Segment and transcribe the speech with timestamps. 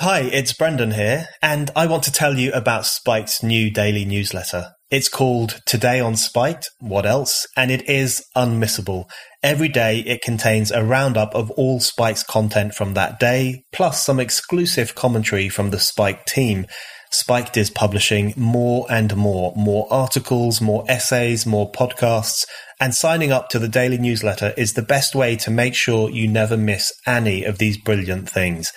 [0.00, 4.72] Hi, it's Brendan here, and I want to tell you about Spiked's new daily newsletter.
[4.90, 7.46] It's called Today on Spiked, What Else?
[7.56, 9.04] And it is unmissable.
[9.40, 14.18] Every day it contains a roundup of all Spike's content from that day, plus some
[14.18, 16.66] exclusive commentary from the Spike team.
[17.12, 22.44] Spiked is publishing more and more, more articles, more essays, more podcasts,
[22.80, 26.26] and signing up to the daily newsletter is the best way to make sure you
[26.26, 28.72] never miss any of these brilliant things.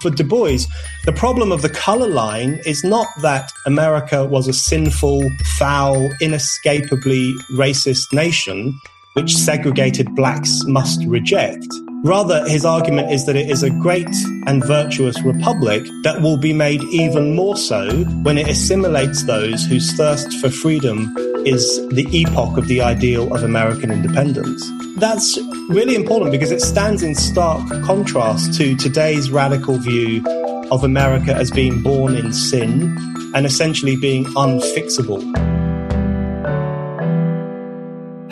[0.00, 0.66] For Du Bois,
[1.04, 5.30] the problem of the color line is not that America was a sinful,
[5.60, 8.76] foul, inescapably racist nation
[9.14, 11.68] which segregated blacks must reject.
[12.04, 14.12] Rather, his argument is that it is a great
[14.46, 19.92] and virtuous republic that will be made even more so when it assimilates those whose
[19.92, 21.14] thirst for freedom
[21.46, 24.68] is the epoch of the ideal of American independence.
[24.96, 30.24] That's really important because it stands in stark contrast to today's radical view
[30.72, 32.96] of America as being born in sin
[33.34, 35.41] and essentially being unfixable.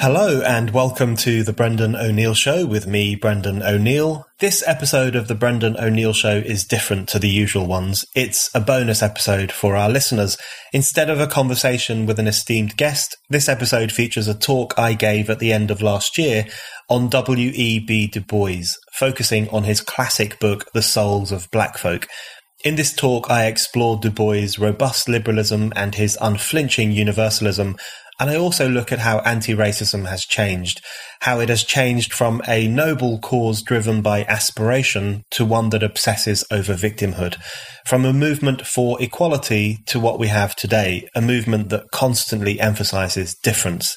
[0.00, 4.24] Hello and welcome to the Brendan O'Neill Show with me, Brendan O'Neill.
[4.38, 8.06] This episode of the Brendan O'Neill Show is different to the usual ones.
[8.14, 10.38] It's a bonus episode for our listeners.
[10.72, 15.28] Instead of a conversation with an esteemed guest, this episode features a talk I gave
[15.28, 16.46] at the end of last year
[16.88, 18.06] on W.E.B.
[18.06, 22.08] Du Bois, focusing on his classic book, The Souls of Black Folk.
[22.64, 27.76] In this talk, I explored Du Bois' robust liberalism and his unflinching universalism,
[28.20, 30.84] and I also look at how anti-racism has changed,
[31.20, 36.44] how it has changed from a noble cause driven by aspiration to one that obsesses
[36.50, 37.36] over victimhood,
[37.86, 43.34] from a movement for equality to what we have today, a movement that constantly emphasizes
[43.34, 43.97] difference.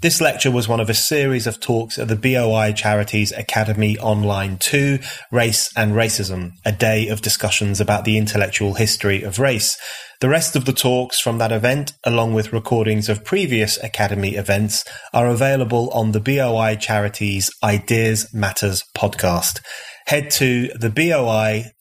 [0.00, 4.56] This lecture was one of a series of talks at the BOI charity's Academy Online
[4.56, 5.00] 2,
[5.32, 9.76] Race and Racism, a day of discussions about the intellectual history of race.
[10.20, 14.84] The rest of the talks from that event, along with recordings of previous Academy events,
[15.12, 19.60] are available on the BOI charity's Ideas Matters podcast.
[20.06, 21.74] Head to theboi.co.uk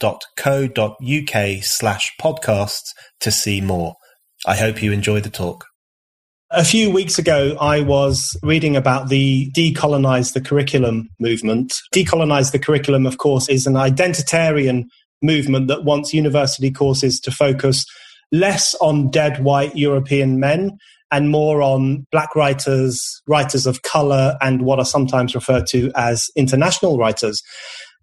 [1.64, 2.90] slash podcasts
[3.20, 3.94] to see more.
[4.44, 5.67] I hope you enjoy the talk.
[6.52, 11.74] A few weeks ago, I was reading about the decolonize the curriculum movement.
[11.94, 14.86] Decolonize the curriculum, of course, is an identitarian
[15.22, 17.86] movement that wants university courses to focus
[18.32, 20.78] less on dead white European men
[21.12, 26.30] and more on black writers, writers of color, and what are sometimes referred to as
[26.38, 27.42] international writers.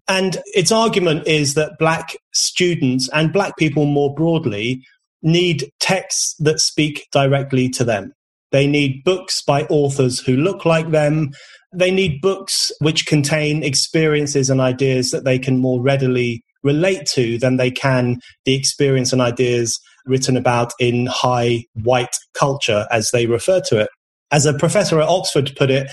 [0.07, 4.83] And its argument is that black students and black people more broadly
[5.23, 8.13] need texts that speak directly to them.
[8.55, 11.31] They need books by authors who look like them.
[11.73, 17.37] They need books which contain experiences and ideas that they can more readily relate to
[17.37, 23.25] than they can the experience and ideas written about in high white culture, as they
[23.25, 23.89] refer to it.
[24.31, 25.91] As a professor at Oxford put it,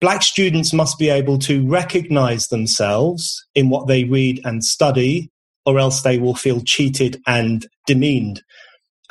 [0.00, 5.30] black students must be able to recognize themselves in what they read and study,
[5.66, 8.42] or else they will feel cheated and demeaned.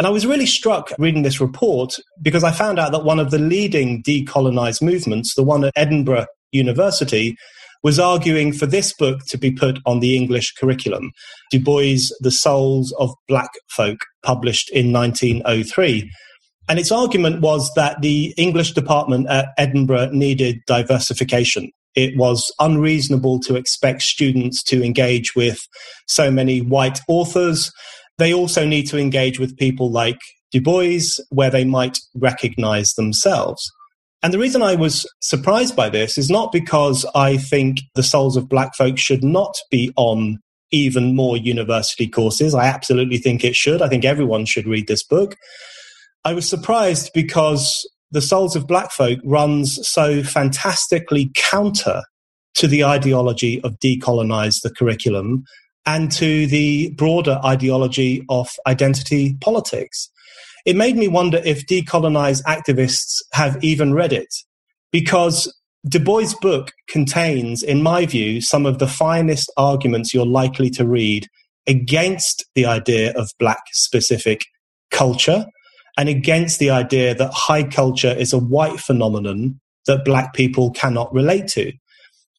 [0.01, 3.29] And I was really struck reading this report because I found out that one of
[3.29, 7.37] the leading decolonized movements, the one at Edinburgh University,
[7.83, 11.11] was arguing for this book to be put on the English curriculum.
[11.51, 16.11] Du Bois' The Souls of Black Folk, published in 1903.
[16.67, 21.69] And its argument was that the English department at Edinburgh needed diversification.
[21.93, 25.59] It was unreasonable to expect students to engage with
[26.07, 27.71] so many white authors
[28.21, 30.19] they also need to engage with people like
[30.51, 33.71] Du Bois, where they might recognize themselves.
[34.23, 38.37] And the reason I was surprised by this is not because I think the souls
[38.37, 40.37] of black folk should not be on
[40.71, 42.53] even more university courses.
[42.53, 43.81] I absolutely think it should.
[43.81, 45.35] I think everyone should read this book.
[46.23, 52.03] I was surprised because the souls of black folk runs so fantastically counter
[52.55, 55.43] to the ideology of decolonize the curriculum
[55.85, 60.09] and to the broader ideology of identity politics.
[60.65, 64.33] It made me wonder if decolonized activists have even read it,
[64.91, 65.51] because
[65.87, 70.85] Du Bois' book contains, in my view, some of the finest arguments you're likely to
[70.85, 71.27] read
[71.65, 74.45] against the idea of black specific
[74.91, 75.45] culture
[75.97, 81.11] and against the idea that high culture is a white phenomenon that black people cannot
[81.13, 81.71] relate to.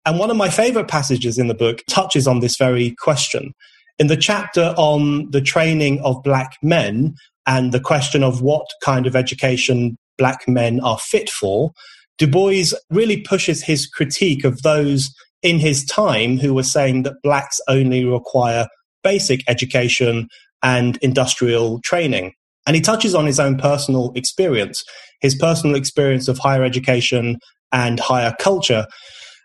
[0.04, 3.54] And one of my favorite passages in the book touches on this very question.
[3.99, 7.14] In the chapter on the training of black men
[7.46, 11.72] and the question of what kind of education black men are fit for,
[12.19, 17.22] Du Bois really pushes his critique of those in his time who were saying that
[17.22, 18.69] blacks only require
[19.02, 20.28] basic education
[20.62, 22.32] and industrial training.
[22.66, 24.84] And he touches on his own personal experience,
[25.20, 27.38] his personal experience of higher education
[27.72, 28.87] and higher culture.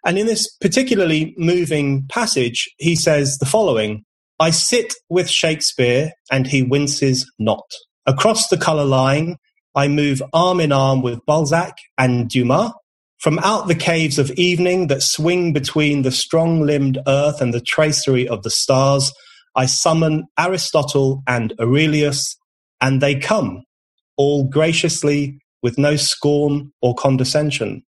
[0.06, 4.04] And in this particularly moving passage, he says the following
[4.40, 7.66] I sit with Shakespeare and he winces not.
[8.06, 9.38] Across the colour line,
[9.76, 12.72] I move arm in arm with Balzac and Dumas.
[13.20, 17.62] From out the caves of evening that swing between the strong limbed earth and the
[17.62, 19.12] tracery of the stars,
[19.56, 22.38] I summon Aristotle and Aurelius,
[22.80, 23.64] and they come,
[24.18, 27.84] all graciously with no scorn or condescension.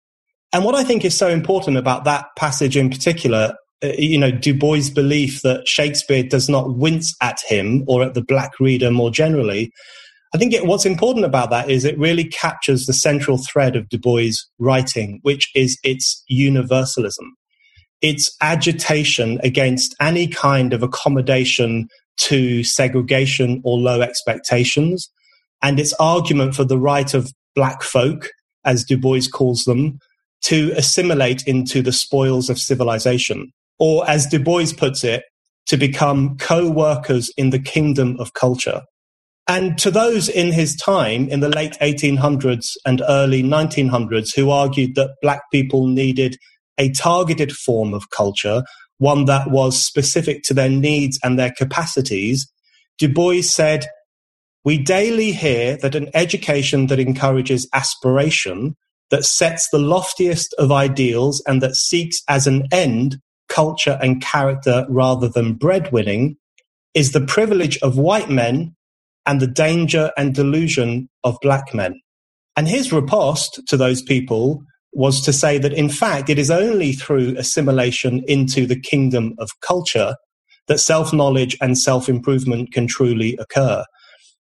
[0.54, 3.54] And what I think is so important about that passage in particular,
[3.84, 8.14] uh, you know, Du Bois' belief that Shakespeare does not wince at him or at
[8.14, 9.72] the black reader more generally.
[10.34, 13.90] I think it, what's important about that is it really captures the central thread of
[13.90, 17.36] Du Bois' writing, which is its universalism.
[18.02, 25.10] Its agitation against any kind of accommodation to segregation or low expectations,
[25.62, 28.30] and its argument for the right of black folk,
[28.66, 30.00] as Du Bois calls them,
[30.48, 33.52] to assimilate into the spoils of civilization.
[33.80, 35.24] Or as Du Bois puts it,
[35.68, 38.82] to become co-workers in the kingdom of culture.
[39.50, 44.96] And to those in his time, in the late 1800s and early 1900s, who argued
[44.96, 46.38] that black people needed
[46.78, 48.64] a targeted form of culture,
[49.00, 52.50] one that was specific to their needs and their capacities,
[52.98, 53.86] Du Bois said,
[54.64, 58.76] We daily hear that an education that encourages aspiration
[59.10, 63.18] that sets the loftiest of ideals and that seeks as an end
[63.48, 66.36] culture and character rather than breadwinning
[66.94, 68.76] is the privilege of white men
[69.26, 72.00] and the danger and delusion of black men.
[72.56, 74.64] And his riposte to those people
[74.94, 79.50] was to say that in fact it is only through assimilation into the kingdom of
[79.62, 80.16] culture
[80.68, 83.86] that self knowledge and self improvement can truly occur.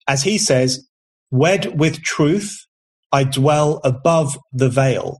[0.07, 0.85] As he says,
[1.29, 2.65] wed with truth
[3.11, 5.19] I dwell above the veil.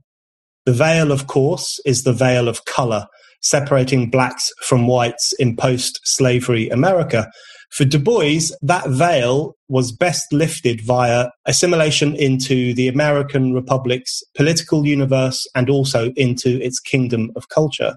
[0.64, 3.06] The veil, of course, is the veil of color,
[3.40, 7.30] separating blacks from whites in post slavery America.
[7.72, 14.86] For Du Bois, that veil was best lifted via assimilation into the American Republic's political
[14.86, 17.94] universe and also into its kingdom of culture.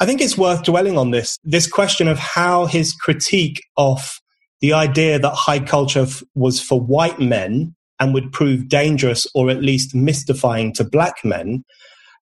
[0.00, 4.20] I think it's worth dwelling on this, this question of how his critique of
[4.60, 9.62] the idea that high culture was for white men and would prove dangerous or at
[9.62, 11.64] least mystifying to black men,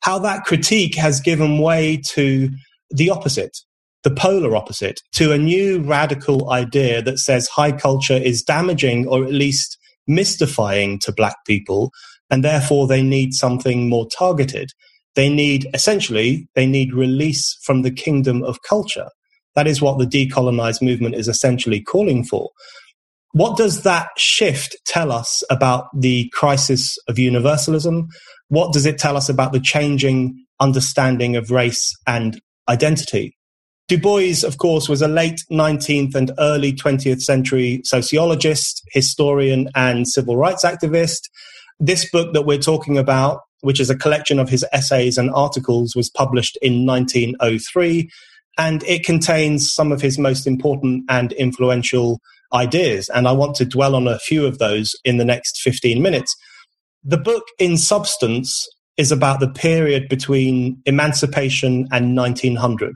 [0.02, 2.48] how that critique has given way to
[2.90, 3.58] the opposite,
[4.04, 9.24] the polar opposite, to a new radical idea that says high culture is damaging or
[9.24, 11.90] at least mystifying to black people,
[12.30, 14.70] and therefore they need something more targeted.
[15.16, 19.08] They need, essentially, they need release from the kingdom of culture.
[19.56, 22.50] That is what the decolonized movement is essentially calling for.
[23.32, 28.08] What does that shift tell us about the crisis of universalism?
[28.48, 33.34] What does it tell us about the changing understanding of race and identity?
[33.88, 40.06] Du Bois, of course, was a late 19th and early 20th century sociologist, historian, and
[40.06, 41.22] civil rights activist.
[41.80, 45.96] This book that we're talking about, which is a collection of his essays and articles,
[45.96, 48.10] was published in 1903,
[48.58, 52.20] and it contains some of his most important and influential
[52.54, 53.08] ideas.
[53.14, 56.34] And I want to dwell on a few of those in the next 15 minutes.
[57.04, 58.66] The book, in substance,
[58.96, 62.94] is about the period between emancipation and 1900.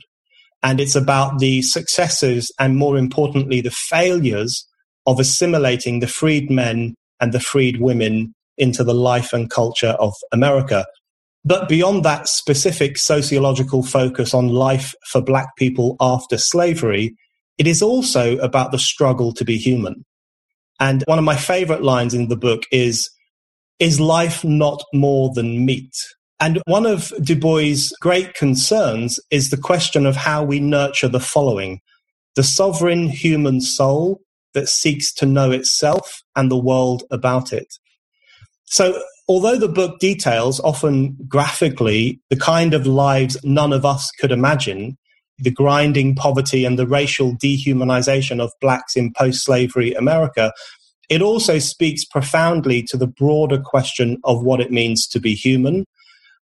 [0.62, 4.66] And it's about the successes and, more importantly, the failures
[5.06, 10.12] of assimilating the freed men and the freed women into the life and culture of
[10.32, 10.84] America.
[11.44, 17.14] But beyond that specific sociological focus on life for Black people after slavery,
[17.58, 20.04] it is also about the struggle to be human.
[20.78, 23.08] And one of my favorite lines in the book is,
[23.78, 25.94] is life not more than meat?
[26.38, 31.20] And one of Du Bois' great concerns is the question of how we nurture the
[31.20, 31.80] following.
[32.36, 34.20] the sovereign human soul
[34.54, 37.66] that seeks to know itself and the world about it.
[38.66, 44.32] So, although the book details often graphically the kind of lives none of us could
[44.32, 44.96] imagine,
[45.38, 50.52] the grinding poverty and the racial dehumanization of blacks in post slavery America,
[51.08, 55.84] it also speaks profoundly to the broader question of what it means to be human,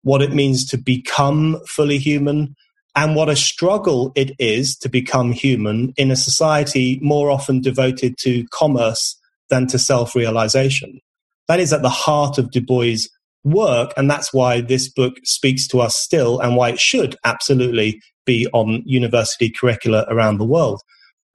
[0.03, 2.55] what it means to become fully human,
[2.95, 8.17] and what a struggle it is to become human in a society more often devoted
[8.19, 9.19] to commerce
[9.49, 11.01] than to self realization.
[11.49, 13.09] That is at the heart of Du Bois'
[13.45, 18.01] work, and that's why this book speaks to us still and why it should absolutely
[18.25, 20.81] be on university curricula around the world.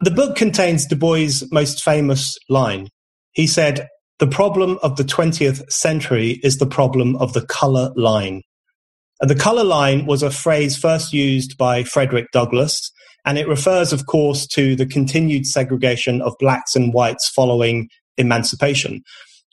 [0.01, 2.89] The book contains Du Bois' most famous line.
[3.31, 3.87] He said,
[4.19, 8.43] The problem of the 20th century is the problem of the color line.
[9.19, 12.91] And the color line was a phrase first used by Frederick Douglass,
[13.25, 19.01] and it refers, of course, to the continued segregation of blacks and whites following emancipation.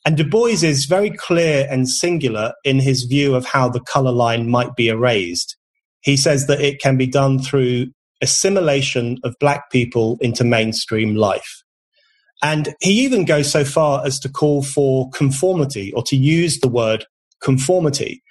[0.05, 4.13] And Du Bois is very clear and singular in his view of how the color
[4.13, 5.57] line might be erased.
[6.05, 7.87] He says that it can be done through
[8.21, 11.63] assimilation of black people into mainstream life.
[12.43, 16.69] And he even goes so far as to call for conformity or to use the
[16.69, 17.07] word
[17.43, 18.23] conformity.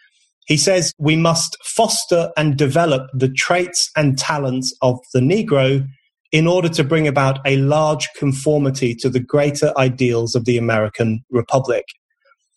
[0.45, 5.87] He says we must foster and develop the traits and talents of the Negro
[6.31, 11.23] in order to bring about a large conformity to the greater ideals of the American
[11.31, 11.85] Republic.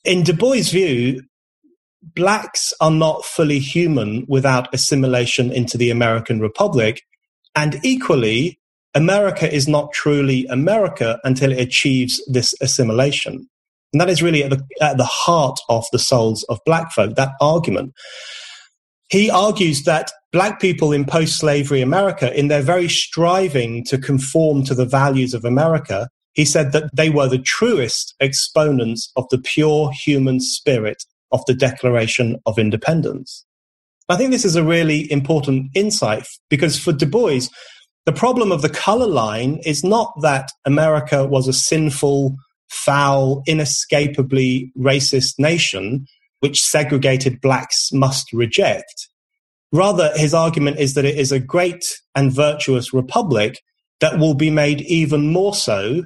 [0.05, 1.23] In Du Bois' view,
[2.15, 7.03] blacks are not fully human without assimilation into the American Republic.
[7.55, 8.61] And equally,
[8.95, 13.49] America is not truly America until it achieves this assimilation.
[13.93, 17.15] And that is really at the, at the heart of the souls of black folk,
[17.17, 17.95] that argument.
[19.09, 24.65] He argues that black people in post slavery America, in their very striving to conform
[24.65, 29.39] to the values of America, he said that they were the truest exponents of the
[29.39, 33.45] pure human spirit of the Declaration of Independence.
[34.09, 37.41] I think this is a really important insight because for Du Bois,
[38.05, 42.37] the problem of the color line is not that America was a sinful,
[42.69, 46.07] foul, inescapably racist nation
[46.41, 49.09] which segregated blacks must reject.
[49.73, 51.83] Rather, his argument is that it is a great
[52.15, 53.59] and virtuous republic
[54.01, 56.05] that will be made even more so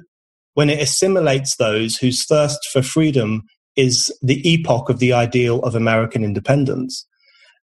[0.53, 3.43] when it assimilates those whose thirst for freedom
[3.75, 7.05] is the epoch of the ideal of American independence.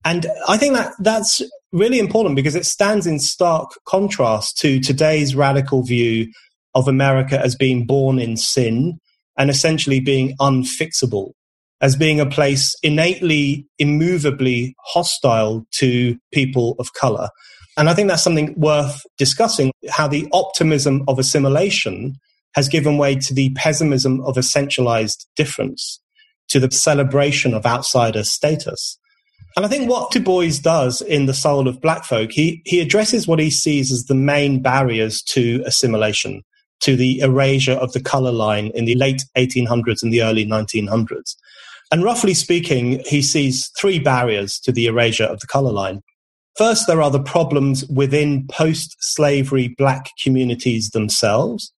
[0.05, 5.35] And I think that that's really important because it stands in stark contrast to today's
[5.35, 6.33] radical view
[6.75, 8.99] of America as being born in sin
[9.37, 11.33] and essentially being unfixable,
[11.81, 17.29] as being a place innately, immovably hostile to people of color.
[17.77, 22.15] And I think that's something worth discussing how the optimism of assimilation
[22.59, 26.01] has given way to the pessimism of essentialized difference,
[26.49, 28.99] to the celebration of outsider status.
[29.57, 32.81] And I think what Du Bois does in The Soul of Black Folk, he, he
[32.81, 36.43] addresses what he sees as the main barriers to assimilation,
[36.81, 41.37] to the erasure of the color line in the late 1800s and the early 1900s.
[41.93, 46.03] And roughly speaking, he sees three barriers to the erasure of the color line.
[46.57, 51.73] First, there are the problems within post slavery black communities themselves.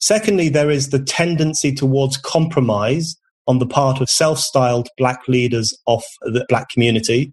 [0.00, 5.76] Secondly, there is the tendency towards compromise on the part of self styled black leaders
[5.86, 7.32] of the black community.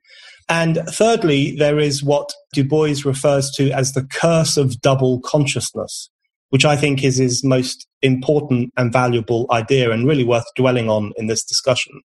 [0.49, 6.09] And thirdly, there is what Du Bois refers to as the curse of double consciousness,
[6.49, 11.13] which I think is his most important and valuable idea and really worth dwelling on
[11.17, 12.01] in this discussion.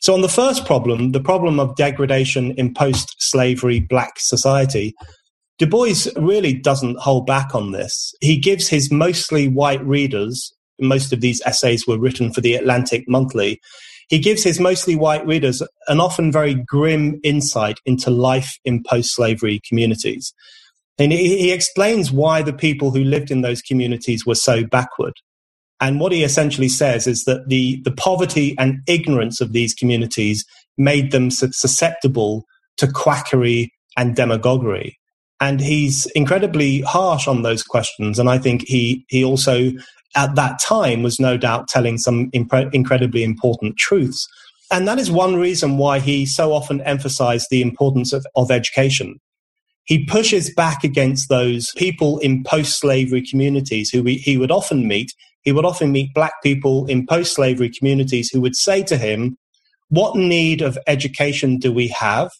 [0.00, 4.94] So, on the first problem, the problem of degradation in post slavery black society,
[5.60, 8.14] Du Bois really doesn't hold back on this.
[8.22, 13.06] He gives his mostly white readers, most of these essays were written for the Atlantic
[13.06, 13.60] Monthly,
[14.08, 19.14] he gives his mostly white readers an often very grim insight into life in post
[19.14, 20.32] slavery communities.
[20.98, 25.12] And he, explains why the people who lived in those communities were so backward.
[25.78, 30.44] And what he essentially says is that the, the poverty and ignorance of these communities
[30.78, 32.44] made them susceptible
[32.78, 34.96] to quackery and demagoguery
[35.40, 38.18] and he's incredibly harsh on those questions.
[38.18, 39.70] And I think he he also
[40.16, 44.26] at that time was no doubt telling some impre- incredibly important truths.
[44.70, 49.20] And that is one reason why he so often emphasized the importance of, of education.
[49.84, 54.86] He pushes back against those people in post slavery communities who we, he would often
[54.86, 55.12] meet.
[55.42, 59.36] He would often meet black people in post slavery communities who would say to him,
[59.88, 62.30] What need of education do we have?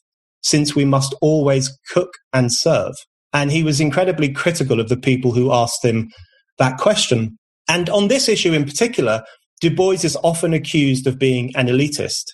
[0.42, 2.94] Since we must always cook and serve.
[3.32, 6.10] And he was incredibly critical of the people who asked him
[6.58, 7.38] that question.
[7.68, 9.22] And on this issue in particular,
[9.60, 12.24] Du Bois is often accused of being an elitist.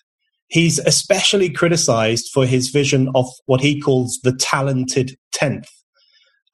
[0.49, 5.69] He's especially criticized for his vision of what he calls the talented tenth.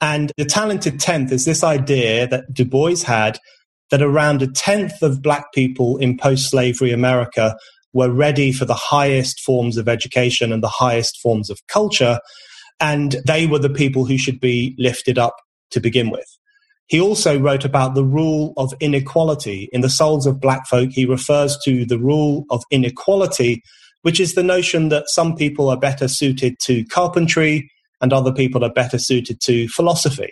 [0.01, 3.39] And the talented tenth is this idea that Du Bois had
[3.91, 7.55] that around a tenth of black people in post slavery America
[7.93, 12.19] were ready for the highest forms of education and the highest forms of culture.
[12.81, 15.37] And they were the people who should be lifted up
[15.71, 16.27] to begin with.
[16.87, 19.69] He also wrote about the rule of inequality.
[19.73, 23.63] In The Souls of Black Folk, he refers to the rule of inequality,
[24.03, 27.71] which is the notion that some people are better suited to carpentry
[28.01, 30.31] and other people are better suited to philosophy.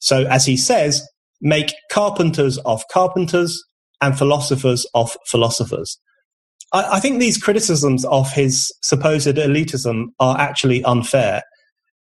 [0.00, 1.06] So, as he says,
[1.40, 3.62] make carpenters of carpenters
[4.00, 5.98] and philosophers of philosophers.
[6.74, 11.42] I, I think these criticisms of his supposed elitism are actually unfair.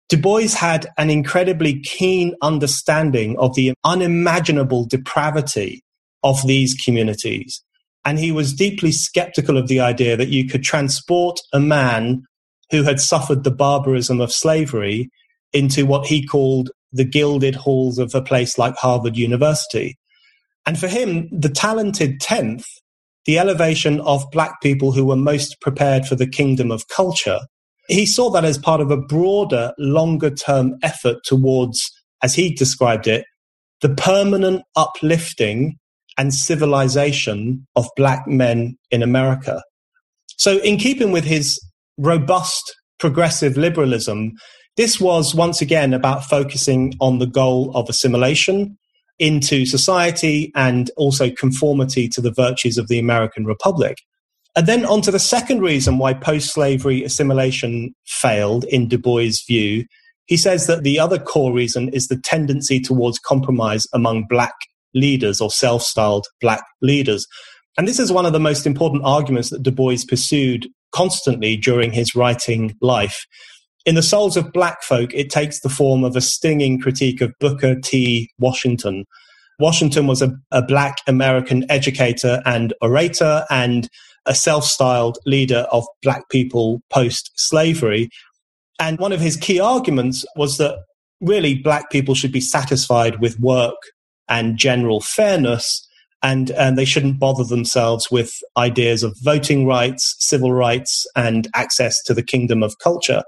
[0.09, 5.83] Du Bois had an incredibly keen understanding of the unimaginable depravity
[6.23, 7.63] of these communities.
[8.05, 12.25] And he was deeply skeptical of the idea that you could transport a man
[12.71, 15.11] who had suffered the barbarism of slavery
[15.53, 19.97] into what he called the gilded halls of a place like Harvard University.
[20.67, 22.65] And for him, the talented 10th,
[23.27, 27.41] the elevation of black people who were most prepared for the kingdom of culture,
[27.89, 31.91] he saw that as part of a broader, longer term effort towards,
[32.23, 33.25] as he described it,
[33.81, 35.77] the permanent uplifting
[36.19, 39.63] and civilization of black men in America.
[40.37, 41.61] So, in keeping with his
[41.99, 44.33] robust progressive liberalism,
[44.77, 48.79] this was once again about focusing on the goal of assimilation
[49.21, 53.99] into society and also conformity to the virtues of the American Republic.
[54.57, 59.45] And then on to the second reason why post slavery assimilation failed, in Du Bois'
[59.47, 59.85] view.
[60.27, 64.55] He says that the other core reason is the tendency towards compromise among black
[64.95, 67.27] leaders or self styled black leaders.
[67.79, 71.93] And this is one of the most important arguments that Du Bois pursued constantly during
[71.93, 73.27] his writing life.
[73.87, 77.33] In The Souls of Black Folk, it takes the form of a stinging critique of
[77.41, 78.31] Booker T.
[78.39, 79.07] Washington.
[79.59, 83.89] Washington was a, a black American educator and orator and
[84.27, 88.11] a self styled leader of black people post slavery.
[88.79, 90.79] And one of his key arguments was that
[91.21, 93.77] really black people should be satisfied with work
[94.29, 95.87] and general fairness.
[96.23, 102.03] And, and they shouldn't bother themselves with ideas of voting rights, civil rights, and access
[102.05, 103.23] to the kingdom of culture.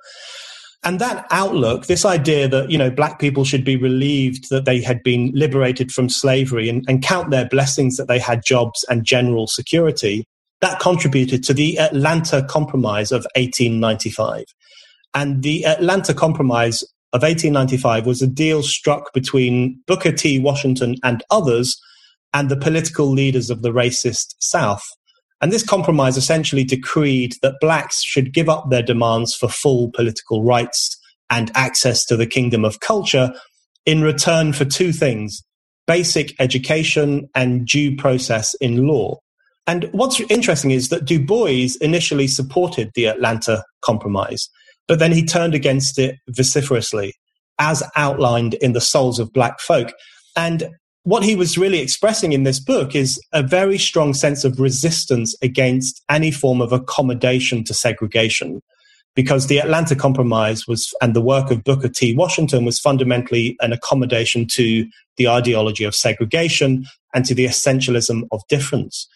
[0.85, 4.81] And that outlook, this idea that, you know, black people should be relieved that they
[4.81, 9.05] had been liberated from slavery and, and count their blessings that they had jobs and
[9.05, 10.25] general security,
[10.61, 14.45] that contributed to the Atlanta Compromise of 1895.
[15.15, 20.41] And the Atlanta Compromise of 1895 was a deal struck between Booker T.
[20.41, 21.79] Washington and others
[22.35, 24.85] and the political leaders of the racist South.
[25.41, 30.45] And this compromise essentially decreed that blacks should give up their demands for full political
[30.45, 30.97] rights
[31.31, 33.33] and access to the kingdom of culture
[33.85, 35.43] in return for two things
[35.89, 39.19] basic education and due process in law.
[39.67, 44.49] And what's interesting is that Du Bois initially supported the Atlanta Compromise,
[44.87, 47.15] but then he turned against it vociferously,
[47.59, 49.93] as outlined in The Souls of Black Folk.
[50.37, 50.69] And
[51.05, 55.35] what he was really expressing in this book is a very strong sense of resistance
[55.43, 58.63] against any form of accommodation to segregation.
[59.15, 62.15] Because the Atlanta Compromise was, and the work of Booker T.
[62.15, 64.87] Washington was fundamentally an accommodation to
[65.19, 69.07] the ideology of segregation and to the essentialism of difference.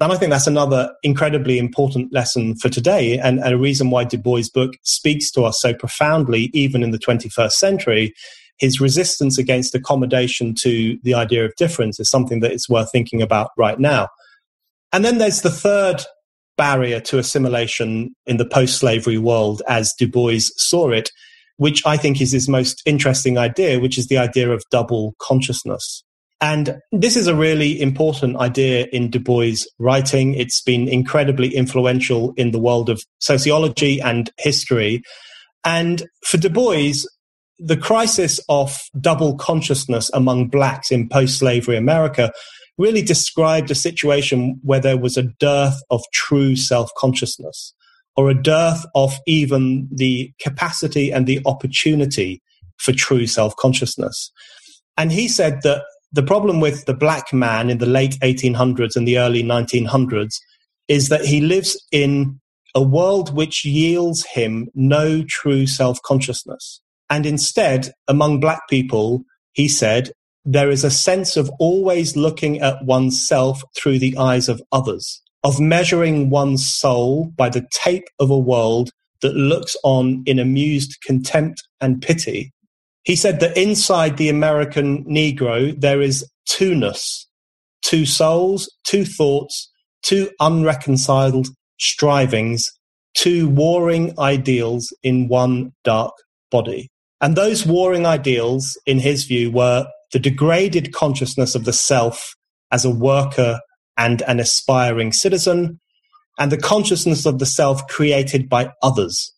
[0.00, 4.04] And I think that's another incredibly important lesson for today and, and a reason why
[4.04, 8.12] Du Bois' book speaks to us so profoundly, even in the 21st century.
[8.58, 13.22] His resistance against accommodation to the idea of difference is something that it's worth thinking
[13.22, 14.08] about right now.
[14.92, 16.02] And then there's the third
[16.56, 21.10] barrier to assimilation in the post slavery world as Du Bois saw it,
[21.58, 26.02] which I think is his most interesting idea, which is the idea of double consciousness.
[26.40, 30.34] And this is a really important idea in Du Bois' writing.
[30.34, 35.02] It's been incredibly influential in the world of sociology and history.
[35.64, 36.92] And for Du Bois,
[37.58, 42.32] the crisis of double consciousness among blacks in post slavery America
[42.78, 47.72] really described a situation where there was a dearth of true self consciousness
[48.16, 52.42] or a dearth of even the capacity and the opportunity
[52.78, 54.30] for true self consciousness.
[54.96, 59.06] And he said that the problem with the black man in the late 1800s and
[59.06, 60.36] the early 1900s
[60.88, 62.40] is that he lives in
[62.74, 66.80] a world which yields him no true self consciousness.
[67.08, 70.10] And instead, among black people, he said,
[70.44, 75.58] there is a sense of always looking at oneself through the eyes of others, of
[75.58, 78.90] measuring one's soul by the tape of a world
[79.22, 82.52] that looks on in amused contempt and pity.
[83.02, 87.26] He said that inside the American Negro, there is two-ness,
[87.82, 89.70] two souls, two thoughts,
[90.02, 92.70] two unreconciled strivings,
[93.14, 96.12] two warring ideals in one dark
[96.50, 96.88] body.
[97.20, 102.34] And those warring ideals, in his view, were the degraded consciousness of the self
[102.70, 103.60] as a worker
[103.96, 105.80] and an aspiring citizen,
[106.38, 109.32] and the consciousness of the self created by others,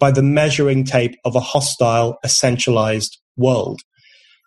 [0.00, 3.80] by the measuring tape of a hostile, essentialized world.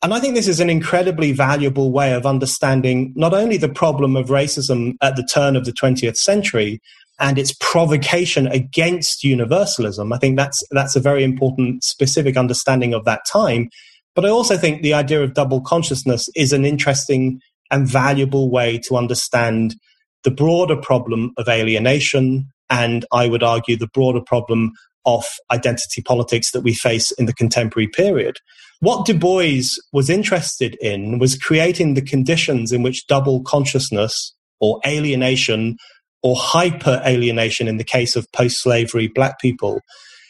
[0.04, 4.18] And I think this is an incredibly valuable way of understanding not only the problem
[4.18, 6.82] of racism at the turn of the 20th century
[7.20, 10.12] and its provocation against universalism.
[10.14, 13.70] I think that's, that's a very important specific understanding of that time.
[14.16, 17.40] But I also think the idea of double consciousness is an interesting
[17.72, 19.76] and valuable way to understand
[20.24, 24.72] the broader problem of alienation and I would argue the broader problem
[25.06, 28.38] of identity politics that we face in the contemporary period.
[28.80, 34.80] What Du Bois was interested in was creating the conditions in which double consciousness or
[34.86, 35.78] alienation
[36.24, 39.82] or hyper alienation in the case of post slavery black people.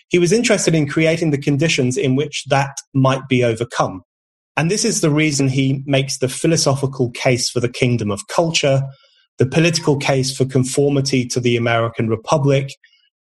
[0.10, 4.04] He was interested in creating the conditions in which that might be overcome.
[4.58, 8.82] And this is the reason he makes the philosophical case for the kingdom of culture,
[9.40, 12.70] the political case for conformity to the American Republic,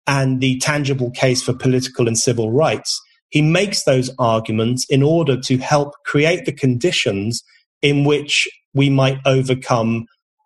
[0.05, 3.01] and the tangible case for political and civil rights.
[3.29, 7.43] He makes those arguments in order to help create the conditions
[7.81, 10.05] in which we might overcome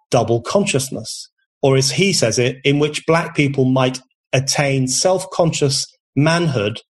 [0.10, 1.30] double consciousness,
[1.62, 4.00] or as he says it, in which black people might
[4.34, 6.82] attain self conscious manhood,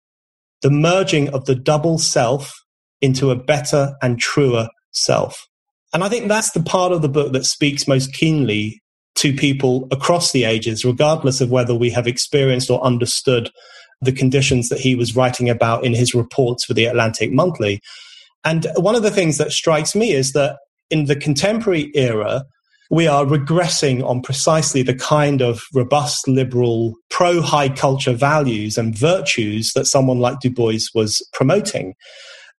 [0.61, 2.53] the merging of the double self
[3.01, 5.47] into a better and truer self.
[5.93, 8.81] And I think that's the part of the book that speaks most keenly
[9.15, 13.49] to people across the ages, regardless of whether we have experienced or understood
[14.01, 17.81] the conditions that he was writing about in his reports for the Atlantic Monthly.
[18.43, 20.57] And one of the things that strikes me is that
[20.89, 22.43] in the contemporary era,
[22.91, 28.97] we are regressing on precisely the kind of robust, liberal, pro high culture values and
[28.97, 31.95] virtues that someone like Du Bois was promoting.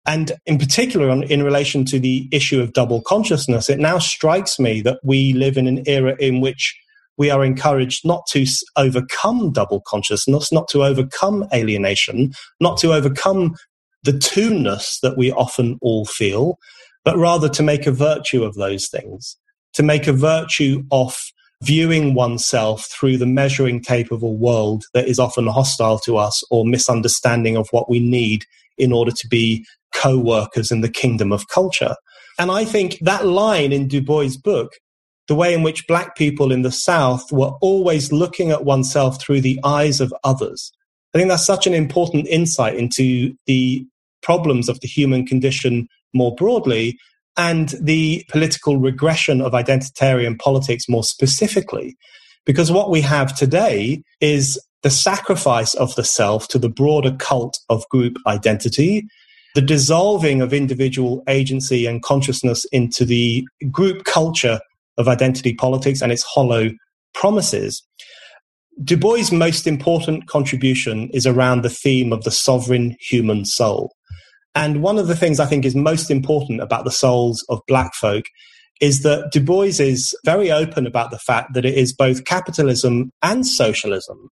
[0.07, 4.59] And in particular, on, in relation to the issue of double consciousness, it now strikes
[4.59, 6.75] me that we live in an era in which
[7.18, 13.55] we are encouraged not to overcome double consciousness, not to overcome alienation, not to overcome
[14.03, 16.57] the two-ness that we often all feel,
[17.05, 19.37] but rather to make a virtue of those things,
[19.75, 21.17] to make a virtue of
[21.63, 26.43] viewing oneself through the measuring tape of a world that is often hostile to us
[26.51, 28.45] or misunderstanding of what we need
[28.79, 31.95] in order to be co workers in the kingdom of culture.
[32.39, 34.73] And I think that line in Du Bois' book,
[35.29, 39.43] the way in which black people in the South were always looking at oneself through
[39.43, 40.73] the eyes of others,
[41.15, 43.87] I think that's such an important insight into the
[44.23, 46.99] problems of the human condition more broadly
[47.37, 51.97] and the political regression of identitarian politics more specifically.
[52.45, 57.59] Because what we have today is the sacrifice of the self to the broader cult
[57.68, 59.07] of group identity,
[59.55, 64.59] the dissolving of individual agency and consciousness into the group culture
[64.99, 66.71] of identity politics and its hollow
[67.14, 67.83] promises.
[68.83, 73.95] Du Bois' most important contribution is around the theme of the sovereign human soul.
[74.55, 77.95] And one of the things I think is most important about the souls of black
[77.95, 78.25] folk
[78.81, 83.11] is that Du Bois is very open about the fact that it is both capitalism
[83.23, 84.29] and socialism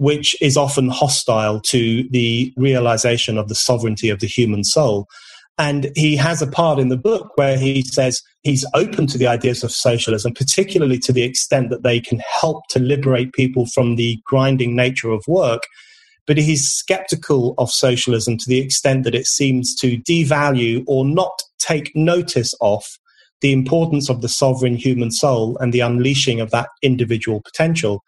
[0.00, 5.06] which is often hostile to the realization of the sovereignty of the human soul.
[5.58, 9.26] And he has a part in the book where he says he's open to the
[9.26, 13.96] ideas of socialism, particularly to the extent that they can help to liberate people from
[13.96, 15.64] the grinding nature of work.
[16.30, 21.42] But he's skeptical of socialism to the extent that it seems to devalue or not
[21.58, 22.84] take notice of
[23.40, 28.04] the importance of the sovereign human soul and the unleashing of that individual potential.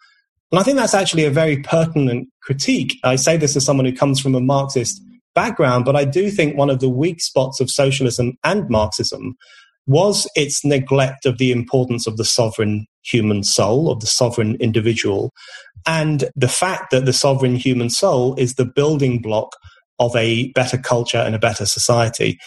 [0.53, 2.97] And I think that's actually a very pertinent critique.
[3.03, 5.01] I say this as someone who comes from a Marxist
[5.35, 9.35] background, but I do think one of the weak spots of socialism and Marxism
[9.87, 15.31] was its neglect of the importance of the sovereign human soul, of the sovereign individual,
[15.85, 19.55] and the fact that the sovereign human soul is the building block
[19.99, 22.39] of a better culture and a better society.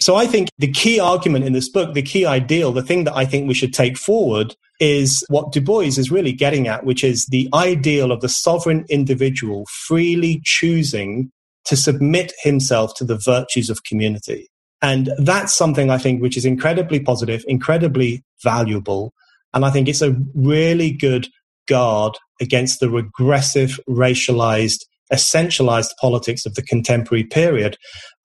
[0.00, 3.14] So I think the key argument in this book, the key ideal, the thing that
[3.14, 7.04] I think we should take forward is what Du Bois is really getting at, which
[7.04, 11.30] is the ideal of the sovereign individual freely choosing
[11.66, 14.48] to submit himself to the virtues of community.
[14.82, 19.12] And that's something I think which is incredibly positive, incredibly valuable.
[19.52, 21.28] And I think it's a really good
[21.68, 27.76] guard against the regressive, racialized, essentialized politics of the contemporary period.